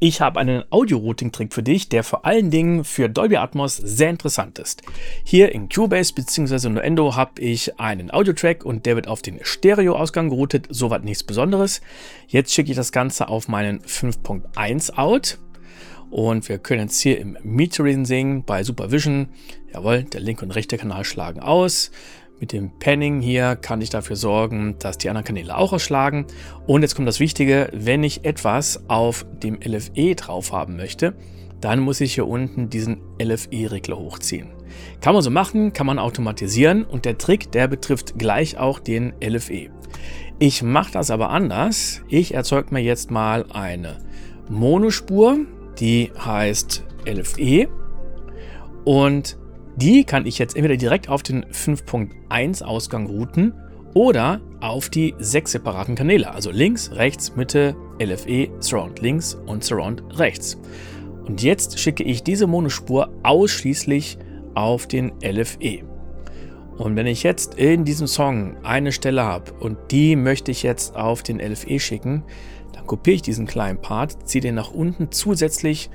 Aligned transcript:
Ich 0.00 0.20
habe 0.20 0.38
einen 0.38 0.62
Audio-Routing-Trick 0.70 1.52
für 1.52 1.64
dich, 1.64 1.88
der 1.88 2.04
vor 2.04 2.24
allen 2.24 2.52
Dingen 2.52 2.84
für 2.84 3.08
Dolby 3.08 3.36
Atmos 3.36 3.76
sehr 3.76 4.10
interessant 4.10 4.60
ist. 4.60 4.82
Hier 5.24 5.50
in 5.50 5.68
Cubase 5.68 6.14
bzw. 6.14 6.68
Nuendo 6.68 7.16
habe 7.16 7.40
ich 7.40 7.80
einen 7.80 8.12
Audio-Track 8.12 8.64
und 8.64 8.86
der 8.86 8.94
wird 8.94 9.08
auf 9.08 9.22
den 9.22 9.40
Stereo-Ausgang 9.42 10.28
geroutet, 10.28 10.68
soweit 10.70 11.02
nichts 11.02 11.24
Besonderes. 11.24 11.80
Jetzt 12.28 12.54
schicke 12.54 12.70
ich 12.70 12.76
das 12.76 12.92
Ganze 12.92 13.28
auf 13.28 13.48
meinen 13.48 13.80
5.1 13.80 14.94
Out 14.94 15.38
und 16.10 16.48
wir 16.48 16.58
können 16.58 16.82
jetzt 16.82 17.00
hier 17.00 17.18
im 17.18 17.36
Metering 17.42 18.04
singen 18.04 18.44
bei 18.44 18.62
Supervision. 18.62 19.28
Jawohl, 19.72 20.04
der 20.04 20.20
linke 20.20 20.44
und 20.44 20.52
rechte 20.52 20.78
Kanal 20.78 21.04
schlagen 21.04 21.40
aus. 21.40 21.90
Mit 22.40 22.52
dem 22.52 22.70
Panning 22.78 23.20
hier 23.20 23.56
kann 23.56 23.80
ich 23.80 23.90
dafür 23.90 24.14
sorgen, 24.14 24.76
dass 24.78 24.98
die 24.98 25.08
anderen 25.08 25.24
Kanäle 25.24 25.56
auch 25.56 25.72
ausschlagen. 25.72 26.26
Und 26.66 26.82
jetzt 26.82 26.94
kommt 26.94 27.08
das 27.08 27.18
Wichtige, 27.18 27.68
wenn 27.72 28.04
ich 28.04 28.24
etwas 28.24 28.88
auf 28.88 29.26
dem 29.42 29.58
LFE 29.60 30.14
drauf 30.14 30.52
haben 30.52 30.76
möchte, 30.76 31.14
dann 31.60 31.80
muss 31.80 32.00
ich 32.00 32.14
hier 32.14 32.28
unten 32.28 32.70
diesen 32.70 33.00
LFE-Regler 33.20 33.98
hochziehen. 33.98 34.50
Kann 35.00 35.14
man 35.14 35.22
so 35.22 35.30
machen, 35.30 35.72
kann 35.72 35.86
man 35.86 35.98
automatisieren 35.98 36.84
und 36.84 37.04
der 37.04 37.18
Trick, 37.18 37.50
der 37.50 37.66
betrifft 37.66 38.18
gleich 38.18 38.56
auch 38.56 38.78
den 38.78 39.14
LFE. 39.20 39.70
Ich 40.38 40.62
mache 40.62 40.92
das 40.92 41.10
aber 41.10 41.30
anders. 41.30 42.02
Ich 42.08 42.34
erzeuge 42.34 42.72
mir 42.72 42.80
jetzt 42.80 43.10
mal 43.10 43.46
eine 43.50 43.98
Monospur, 44.48 45.38
die 45.80 46.12
heißt 46.16 46.84
LFE 47.04 47.68
und 48.84 49.36
die 49.80 50.02
kann 50.04 50.26
ich 50.26 50.38
jetzt 50.38 50.56
entweder 50.56 50.76
direkt 50.76 51.08
auf 51.08 51.22
den 51.22 51.44
5.1 51.44 52.62
Ausgang 52.62 53.06
routen 53.06 53.54
oder 53.94 54.40
auf 54.60 54.88
die 54.88 55.14
sechs 55.18 55.52
separaten 55.52 55.94
Kanäle, 55.94 56.30
also 56.32 56.50
links, 56.50 56.90
rechts, 56.92 57.36
Mitte, 57.36 57.76
LFE, 58.02 58.50
Surround 58.58 59.00
links 59.00 59.34
und 59.34 59.62
Surround 59.62 60.02
rechts. 60.18 60.58
Und 61.26 61.42
jetzt 61.42 61.78
schicke 61.78 62.02
ich 62.02 62.24
diese 62.24 62.46
Monospur 62.46 63.08
ausschließlich 63.22 64.18
auf 64.54 64.88
den 64.88 65.12
LFE. 65.22 65.84
Und 66.76 66.96
wenn 66.96 67.06
ich 67.06 67.22
jetzt 67.22 67.54
in 67.54 67.84
diesem 67.84 68.08
Song 68.08 68.56
eine 68.64 68.90
Stelle 68.90 69.22
habe 69.22 69.52
und 69.52 69.78
die 69.90 70.16
möchte 70.16 70.50
ich 70.50 70.62
jetzt 70.64 70.96
auf 70.96 71.22
den 71.22 71.38
LFE 71.38 71.78
schicken, 71.78 72.24
dann 72.72 72.86
kopiere 72.86 73.16
ich 73.16 73.22
diesen 73.22 73.46
kleinen 73.46 73.80
Part, 73.80 74.28
ziehe 74.28 74.42
den 74.42 74.56
nach 74.56 74.72
unten 74.72 75.12
zusätzlich 75.12 75.88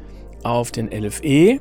auf 0.43 0.71
den 0.71 0.87
LFE 0.87 1.59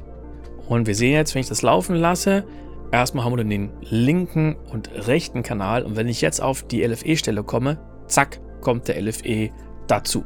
und 0.68 0.86
wir 0.86 0.94
sehen 0.94 1.12
jetzt, 1.12 1.34
wenn 1.34 1.40
ich 1.40 1.48
das 1.48 1.62
laufen 1.62 1.96
lasse, 1.96 2.44
erstmal 2.92 3.24
haben 3.24 3.36
wir 3.36 3.44
den 3.44 3.70
linken 3.80 4.56
und 4.70 4.90
rechten 5.06 5.42
Kanal. 5.42 5.82
Und 5.82 5.96
wenn 5.96 6.08
ich 6.08 6.20
jetzt 6.20 6.40
auf 6.40 6.62
die 6.62 6.84
LFE-Stelle 6.84 7.42
komme, 7.42 7.78
zack, 8.06 8.40
kommt 8.60 8.88
der 8.88 9.00
LFE 9.00 9.50
dazu. 9.88 10.24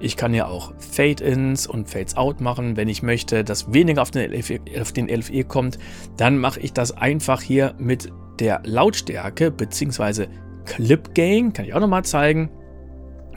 Ich 0.00 0.16
kann 0.16 0.34
ja 0.34 0.46
auch 0.46 0.74
Fade-Ins 0.78 1.66
und 1.66 1.88
Fades-Out 1.88 2.40
machen. 2.40 2.76
Wenn 2.76 2.88
ich 2.88 3.02
möchte, 3.02 3.44
dass 3.44 3.72
weniger 3.72 4.02
auf 4.02 4.10
den, 4.10 4.30
LFE, 4.30 4.60
auf 4.80 4.92
den 4.92 5.08
LFE 5.08 5.44
kommt, 5.44 5.78
dann 6.16 6.38
mache 6.38 6.60
ich 6.60 6.72
das 6.72 6.92
einfach 6.92 7.40
hier 7.40 7.74
mit 7.78 8.12
der 8.38 8.60
Lautstärke 8.64 9.50
bzw. 9.50 10.26
Clip 10.66 11.14
Gain. 11.14 11.52
Kann 11.52 11.64
ich 11.64 11.74
auch 11.74 11.80
nochmal 11.80 12.04
zeigen. 12.04 12.50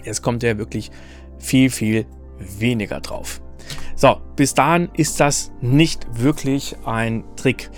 Jetzt 0.03 0.21
kommt 0.21 0.43
der 0.43 0.57
wirklich 0.57 0.91
viel, 1.39 1.69
viel 1.69 2.05
weniger 2.37 2.99
drauf. 3.01 3.41
So, 3.97 4.17
bis 4.35 4.53
dahin 4.53 4.89
ist 4.93 5.19
das 5.19 5.51
nicht 5.59 6.05
wirklich 6.21 6.75
ein 6.85 7.23
Trick. 7.35 7.71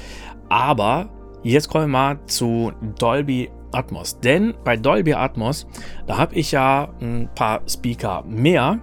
Aber 0.49 1.09
jetzt 1.43 1.69
kommen 1.69 1.85
wir 1.85 1.97
mal 1.97 2.19
zu 2.25 2.73
Dolby 2.99 3.49
Atmos. 3.71 4.19
Denn 4.19 4.53
bei 4.65 4.75
Dolby 4.75 5.13
Atmos, 5.13 5.65
da 6.07 6.17
habe 6.17 6.35
ich 6.35 6.51
ja 6.51 6.89
ein 6.99 7.29
paar 7.35 7.61
Speaker 7.69 8.25
mehr 8.27 8.79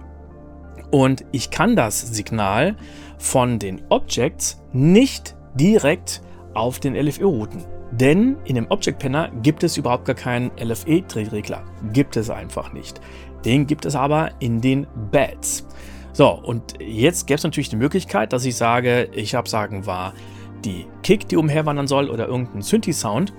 und 0.89 1.25
ich 1.31 1.51
kann 1.51 1.75
das 1.75 2.01
Signal 2.01 2.75
von 3.19 3.59
den 3.59 3.83
Objects 3.89 4.59
nicht 4.73 5.35
direkt 5.53 6.23
auf 6.55 6.79
den 6.79 6.95
LFE 6.95 7.25
routen. 7.25 7.63
Denn 7.91 8.37
in 8.45 8.55
dem 8.55 8.65
Object 8.71 8.97
Panner 8.97 9.29
gibt 9.43 9.63
es 9.63 9.77
überhaupt 9.77 10.05
gar 10.05 10.15
keinen 10.15 10.49
LFE-Drehregler. 10.59 11.63
Gibt 11.93 12.17
es 12.17 12.31
einfach 12.31 12.73
nicht. 12.73 12.99
Den 13.45 13.67
gibt 13.67 13.85
es 13.85 13.95
aber 13.95 14.31
in 14.39 14.59
den 14.59 14.87
Beds. 15.11 15.67
So, 16.17 16.31
und 16.31 16.73
jetzt 16.79 17.27
gäbe 17.27 17.37
es 17.37 17.43
natürlich 17.43 17.69
die 17.69 17.75
Möglichkeit, 17.75 18.33
dass 18.33 18.43
ich 18.43 18.55
sage, 18.55 19.07
ich 19.13 19.35
habe 19.35 19.47
sagen 19.47 19.85
war 19.85 20.15
die 20.65 20.87
Kick, 21.03 21.27
die 21.27 21.37
umherwandern 21.37 21.85
soll 21.85 22.09
oder 22.09 22.25
irgendein 22.25 22.63
Synthi-Sound 22.63 23.35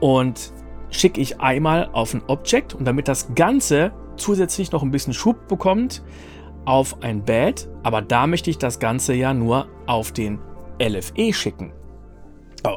und 0.00 0.50
schicke 0.88 1.20
ich 1.20 1.42
einmal 1.42 1.90
auf 1.92 2.14
ein 2.14 2.22
Object 2.26 2.72
und 2.72 2.86
damit 2.86 3.06
das 3.06 3.34
Ganze 3.34 3.92
zusätzlich 4.16 4.72
noch 4.72 4.82
ein 4.82 4.90
bisschen 4.90 5.12
Schub 5.12 5.46
bekommt, 5.46 6.02
auf 6.64 7.02
ein 7.02 7.22
Bed, 7.22 7.68
aber 7.82 8.00
da 8.00 8.26
möchte 8.26 8.48
ich 8.48 8.56
das 8.56 8.78
Ganze 8.78 9.12
ja 9.12 9.34
nur 9.34 9.68
auf 9.86 10.10
den 10.12 10.38
LFE 10.80 11.34
schicken. 11.34 11.74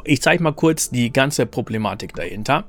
Ich 0.04 0.22
zeige 0.22 0.44
mal 0.44 0.52
kurz 0.52 0.90
die 0.90 1.14
ganze 1.14 1.46
Problematik 1.46 2.14
dahinter. 2.14 2.66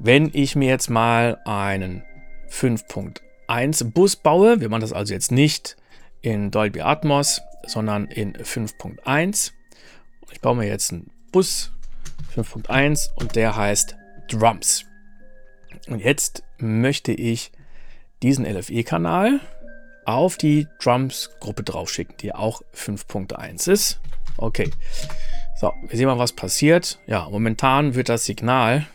Wenn 0.00 0.28
ich 0.32 0.56
mir 0.56 0.70
jetzt 0.70 0.90
mal 0.90 1.38
einen 1.44 2.02
5.1 2.50 3.92
Bus 3.92 4.16
baue, 4.16 4.60
wir 4.60 4.68
machen 4.68 4.80
das 4.80 4.92
also 4.92 5.14
jetzt 5.14 5.30
nicht 5.30 5.76
in 6.24 6.50
Dolby 6.50 6.80
Atmos, 6.80 7.42
sondern 7.66 8.06
in 8.06 8.32
5.1. 8.34 9.52
Ich 10.32 10.40
baue 10.40 10.56
mir 10.56 10.66
jetzt 10.66 10.92
einen 10.92 11.10
Bus 11.32 11.70
5.1 12.34 13.10
und 13.16 13.36
der 13.36 13.56
heißt 13.56 13.96
Drums. 14.28 14.86
Und 15.86 16.00
jetzt 16.00 16.42
möchte 16.58 17.12
ich 17.12 17.52
diesen 18.22 18.46
LFE-Kanal 18.46 19.40
auf 20.06 20.38
die 20.38 20.66
Drums-Gruppe 20.82 21.62
draufschicken, 21.62 22.16
die 22.16 22.34
auch 22.34 22.62
5.1 22.74 23.70
ist. 23.70 24.00
Okay. 24.38 24.70
So, 25.56 25.72
wir 25.86 25.96
sehen 25.96 26.06
mal, 26.06 26.18
was 26.18 26.32
passiert. 26.32 26.98
Ja, 27.06 27.28
momentan 27.28 27.94
wird 27.94 28.08
das 28.08 28.24
Signal 28.24 28.86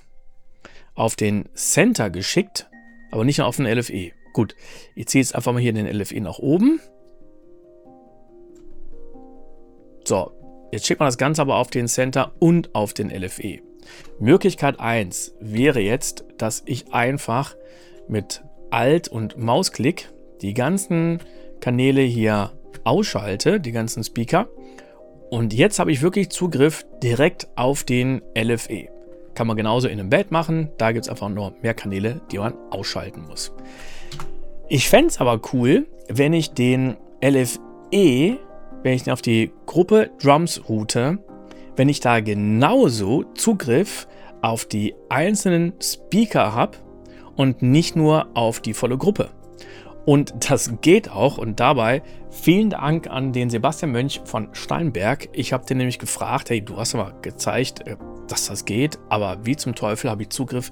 auf 0.96 1.16
den 1.16 1.48
Center 1.54 2.10
geschickt, 2.10 2.68
aber 3.12 3.24
nicht 3.24 3.42
auf 3.42 3.58
den 3.58 3.68
LFE. 3.68 4.12
Gut, 4.34 4.56
ich 4.96 5.08
ziehe 5.08 5.22
jetzt 5.22 5.36
einfach 5.36 5.54
mal 5.54 5.62
hier 5.62 5.74
den 5.74 5.88
LFE 5.88 6.22
nach 6.22 6.40
oben 6.40 6.82
So, 10.10 10.32
jetzt 10.72 10.88
schickt 10.88 11.00
man 11.00 11.06
das 11.06 11.20
Ganze 11.20 11.44
aber 11.44 11.58
auf 11.58 11.70
den 11.70 11.88
Center 11.88 12.32
und 12.40 12.74
auf 12.74 12.96
den 12.96 13.12
LFE. 13.12 13.60
Möglichkeit 14.18 14.80
1 14.80 15.36
wäre 15.40 15.82
jetzt, 15.82 16.24
dass 16.40 16.64
ich 16.66 16.92
einfach 16.96 17.56
mit 18.08 18.42
Alt- 18.72 19.08
und 19.08 19.38
Mausklick 19.38 20.10
die 20.42 20.56
ganzen 20.56 21.20
Kanäle 21.60 22.02
hier 22.02 22.54
ausschalte, 22.86 23.60
die 23.60 23.72
ganzen 23.72 24.04
Speaker. 24.04 24.48
Und 25.30 25.54
jetzt 25.54 25.78
habe 25.78 25.92
ich 25.92 26.02
wirklich 26.02 26.30
Zugriff 26.30 26.88
direkt 27.04 27.48
auf 27.56 27.84
den 27.84 28.24
LFE. 28.36 28.88
Kann 29.36 29.46
man 29.46 29.58
genauso 29.58 29.90
in 29.90 30.00
einem 30.00 30.10
Bed 30.10 30.32
machen. 30.32 30.72
Da 30.80 30.92
gibt 30.92 31.06
es 31.06 31.10
einfach 31.10 31.30
nur 31.30 31.54
mehr 31.62 31.76
Kanäle, 31.76 32.20
die 32.32 32.40
man 32.40 32.56
ausschalten 32.72 33.28
muss. 33.28 33.52
Ich 34.70 34.90
fände 34.90 35.10
es 35.10 35.22
aber 35.22 35.40
cool, 35.54 35.86
wenn 36.08 36.34
ich 36.34 36.56
den 36.56 36.98
LFE 37.24 38.40
wenn 38.84 38.94
ich 38.94 39.12
auf 39.12 39.22
die 39.22 39.52
Gruppe 39.66 40.12
Drums 40.22 40.62
route, 40.70 41.20
wenn 41.76 41.90
ich 41.90 42.00
da 42.00 42.20
genauso 42.20 43.24
Zugriff 43.36 44.08
auf 44.42 44.66
die 44.66 44.96
einzelnen 45.10 45.74
Speaker 45.82 46.54
habe 46.54 46.78
und 47.36 47.62
nicht 47.62 47.96
nur 47.96 48.28
auf 48.36 48.60
die 48.60 48.74
volle 48.74 48.98
Gruppe. 48.98 49.30
Und 50.06 50.50
das 50.50 50.74
geht 50.82 51.10
auch. 51.10 51.38
Und 51.38 51.60
dabei 51.60 52.02
vielen 52.32 52.72
Dank 52.72 53.08
an 53.08 53.32
den 53.32 53.50
Sebastian 53.50 53.92
Mönch 53.92 54.22
von 54.26 54.50
Steinberg. 54.54 55.30
Ich 55.34 55.54
habe 55.54 55.66
dir 55.66 55.76
nämlich 55.76 56.00
gefragt, 56.00 56.50
hey, 56.50 56.62
du 56.62 56.78
hast 56.78 56.96
aber 56.96 57.14
gezeigt, 57.22 57.86
äh, 57.88 57.96
dass 58.28 58.48
das 58.48 58.66
geht, 58.66 59.00
aber 59.10 59.46
wie 59.46 59.56
zum 59.56 59.74
Teufel 59.76 60.10
habe 60.10 60.24
ich 60.24 60.30
Zugriff 60.30 60.70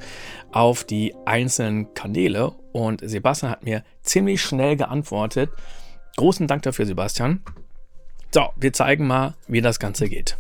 auf 0.51 0.83
die 0.83 1.15
einzelnen 1.25 1.93
Kanäle? 1.93 2.51
Und 2.71 3.01
Sebastian 3.03 3.51
hat 3.51 3.63
mir 3.63 3.83
ziemlich 4.01 4.41
schnell 4.41 4.75
geantwortet. 4.75 5.49
Großen 6.17 6.47
Dank 6.47 6.63
dafür, 6.63 6.85
Sebastian. 6.85 7.41
So, 8.33 8.49
wir 8.57 8.73
zeigen 8.73 9.07
mal, 9.07 9.35
wie 9.47 9.61
das 9.61 9.79
Ganze 9.79 10.09
geht. 10.09 10.37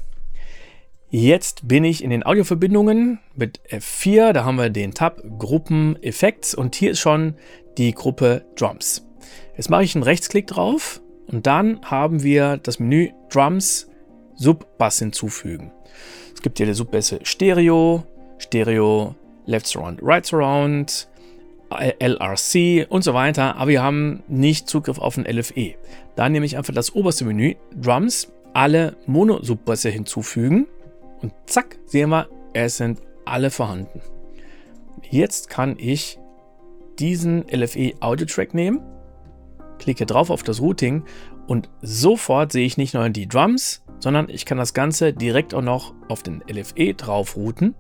Jetzt 1.09 1.69
bin 1.69 1.85
ich 1.85 2.03
in 2.03 2.09
den 2.09 2.25
Audioverbindungen 2.25 3.19
mit 3.33 3.61
F4. 3.69 4.33
Da 4.33 4.43
haben 4.43 4.57
wir 4.57 4.69
den 4.69 4.93
Tab 4.93 5.21
Gruppen 5.39 6.01
Effects 6.03 6.53
und 6.53 6.75
hier 6.75 6.91
ist 6.91 6.99
schon 6.99 7.35
die 7.77 7.93
Gruppe 7.93 8.45
Drums. 8.57 9.07
Jetzt 9.55 9.69
mache 9.69 9.83
ich 9.83 9.95
einen 9.95 10.03
Rechtsklick 10.03 10.47
drauf 10.47 10.99
und 11.27 11.47
dann 11.47 11.79
haben 11.83 12.23
wir 12.23 12.57
das 12.57 12.79
Menü 12.79 13.11
Drums 13.29 13.87
Subbass 14.35 14.99
hinzufügen. 14.99 15.71
Es 16.35 16.41
gibt 16.41 16.57
hier 16.57 16.67
die 16.67 16.73
Subbässe 16.73 17.19
Stereo, 17.23 18.03
Stereo, 18.37 19.15
Left 19.45 19.65
Surround, 19.65 19.99
Right 20.03 20.25
Surround, 20.25 21.07
LRC 21.69 22.87
und 22.89 23.03
so 23.03 23.13
weiter, 23.13 23.57
aber 23.57 23.69
wir 23.69 23.83
haben 23.83 24.23
nicht 24.27 24.69
Zugriff 24.69 24.99
auf 24.99 25.17
ein 25.17 25.25
LFE. 25.25 25.75
Da 26.15 26.29
nehme 26.29 26.45
ich 26.45 26.57
einfach 26.57 26.73
das 26.73 26.95
oberste 26.95 27.25
Menü, 27.25 27.55
Drums, 27.75 28.31
alle 28.53 28.95
Mono-Subbasse 29.05 29.89
hinzufügen 29.89 30.67
und 31.21 31.33
zack, 31.45 31.77
sehen 31.85 32.09
wir, 32.09 32.27
es 32.53 32.77
sind 32.77 33.01
alle 33.25 33.51
vorhanden. 33.51 34.01
Jetzt 35.09 35.49
kann 35.49 35.75
ich 35.77 36.17
diesen 36.99 37.45
LFE 37.49 37.93
Audio 37.99 38.25
Track 38.25 38.53
nehmen 38.53 38.81
klicke 39.77 40.05
drauf 40.05 40.29
auf 40.29 40.43
das 40.43 40.61
Routing 40.61 41.03
und 41.47 41.69
sofort 41.81 42.51
sehe 42.51 42.65
ich 42.65 42.77
nicht 42.77 42.93
nur 42.93 43.09
die 43.09 43.27
Drums, 43.27 43.83
sondern 43.99 44.29
ich 44.29 44.45
kann 44.45 44.57
das 44.57 44.73
Ganze 44.73 45.13
direkt 45.13 45.53
auch 45.53 45.61
noch 45.61 45.93
auf 46.09 46.23
den 46.23 46.43
LFE 46.49 46.93
drauf 46.93 47.35
routen. 47.35 47.75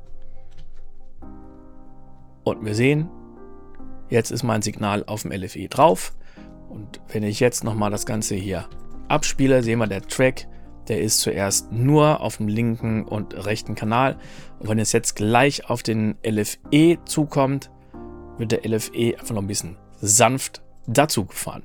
Und 2.43 2.65
wir 2.65 2.75
sehen, 2.75 3.09
jetzt 4.09 4.31
ist 4.31 4.43
mein 4.43 4.61
Signal 4.61 5.03
auf 5.05 5.23
dem 5.23 5.31
LFE 5.31 5.67
drauf. 5.67 6.13
Und 6.69 6.99
wenn 7.09 7.23
ich 7.23 7.39
jetzt 7.39 7.63
nochmal 7.63 7.91
das 7.91 8.05
Ganze 8.05 8.35
hier 8.35 8.67
abspiele, 9.07 9.63
sehen 9.63 9.79
wir, 9.79 9.87
der 9.87 10.01
Track, 10.01 10.47
der 10.87 11.01
ist 11.01 11.19
zuerst 11.19 11.71
nur 11.71 12.21
auf 12.21 12.37
dem 12.37 12.47
linken 12.47 13.03
und 13.03 13.45
rechten 13.45 13.75
Kanal. 13.75 14.17
Und 14.59 14.69
wenn 14.69 14.79
es 14.79 14.91
jetzt 14.91 15.15
gleich 15.15 15.69
auf 15.69 15.83
den 15.83 16.15
LFE 16.25 16.97
zukommt, 17.05 17.69
wird 18.37 18.51
der 18.51 18.67
LFE 18.67 19.17
einfach 19.19 19.35
noch 19.35 19.41
ein 19.41 19.47
bisschen 19.47 19.77
sanft 19.99 20.61
dazu 20.85 21.25
gefahren. 21.25 21.63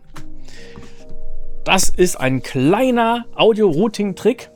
Das 1.65 1.89
ist 1.89 2.17
ein 2.17 2.43
kleiner 2.43 3.27
Audio-Routing-Trick. 3.37 4.51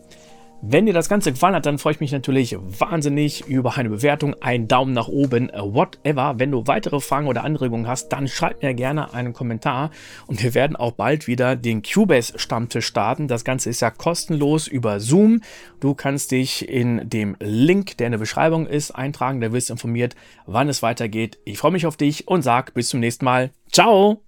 Wenn 0.63 0.87
dir 0.87 0.95
das 0.95 1.09
Ganze 1.09 1.33
gefallen 1.33 1.55
hat, 1.55 1.67
dann 1.67 1.79
freue 1.79 1.93
ich 1.93 2.01
mich 2.01 2.13
natürlich 2.13 2.57
wahnsinnig 2.59 3.47
über 3.47 3.77
eine 3.77 3.91
Bewertung, 3.91 4.35
einen 4.41 4.69
Daumen 4.69 4.95
nach 4.95 5.07
oben, 5.07 5.49
whatever. 5.49 6.35
Wenn 6.39 6.51
du 6.51 6.67
weitere 6.67 6.99
Fragen 7.01 7.29
oder 7.29 7.45
Anregungen 7.45 7.87
hast, 7.87 8.09
dann 8.09 8.27
schreib 8.27 8.63
mir 8.63 8.73
gerne 8.73 9.13
einen 9.13 9.35
Kommentar 9.35 9.91
und 10.27 10.43
wir 10.43 10.55
werden 10.55 10.75
auch 10.75 10.93
bald 10.93 11.27
wieder 11.27 11.57
den 11.57 11.83
Cubase 11.83 12.39
Stammtisch 12.39 12.87
starten. 12.87 13.29
Das 13.29 13.45
Ganze 13.45 13.69
ist 13.69 13.81
ja 13.81 13.91
kostenlos 13.91 14.67
über 14.67 14.99
Zoom. 14.99 15.43
Du 15.81 15.95
kannst 15.95 16.31
dich 16.31 16.69
in 16.69 17.09
dem 17.09 17.37
Link, 17.39 17.99
der 17.99 18.07
in 18.07 18.13
der 18.13 18.19
Beschreibung 18.19 18.67
ist, 18.67 18.93
eintragen. 18.93 19.41
Da 19.41 19.53
wirst 19.53 19.69
du 19.69 19.75
informiert, 19.75 20.17
wann 20.47 20.69
es 20.69 20.83
weitergeht. 20.83 21.39
Ich 21.45 21.59
freue 21.59 21.73
mich 21.73 21.87
auf 21.87 21.97
dich 21.97 22.29
und 22.29 22.43
sag 22.43 22.73
bis 22.73 22.89
zum 22.89 23.01
nächsten 23.01 23.27
Mal. 23.27 23.51
Ciao! 23.71 24.27